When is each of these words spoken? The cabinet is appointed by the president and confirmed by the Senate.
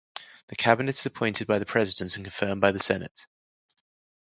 The 0.47 0.55
cabinet 0.55 0.97
is 0.97 1.05
appointed 1.05 1.45
by 1.47 1.59
the 1.59 1.65
president 1.67 2.15
and 2.15 2.25
confirmed 2.25 2.59
by 2.59 2.71
the 2.71 2.79
Senate. 2.79 3.27